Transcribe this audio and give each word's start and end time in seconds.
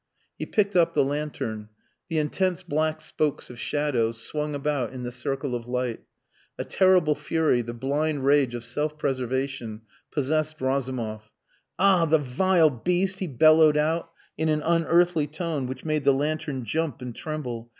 He 0.39 0.47
picked 0.47 0.75
up 0.75 0.95
the 0.95 1.03
lantern. 1.03 1.69
The 2.09 2.17
intense 2.17 2.63
black 2.63 2.99
spokes 3.01 3.51
of 3.51 3.59
shadow 3.59 4.11
swung 4.13 4.55
about 4.55 4.93
in 4.93 5.03
the 5.03 5.11
circle 5.11 5.53
of 5.53 5.67
light. 5.67 6.01
A 6.57 6.65
terrible 6.65 7.13
fury 7.13 7.61
the 7.61 7.75
blind 7.75 8.25
rage 8.25 8.55
of 8.55 8.63
self 8.65 8.97
preservation 8.97 9.81
possessed 10.09 10.59
Razumov. 10.59 11.29
"Ah! 11.77 12.05
The 12.05 12.17
vile 12.17 12.71
beast," 12.71 13.19
he 13.19 13.27
bellowed 13.27 13.77
out 13.77 14.11
in 14.39 14.49
an 14.49 14.63
unearthly 14.63 15.27
tone 15.27 15.67
which 15.67 15.85
made 15.85 16.03
the 16.03 16.13
lantern 16.15 16.65
jump 16.65 17.03
and 17.03 17.15
tremble! 17.15 17.69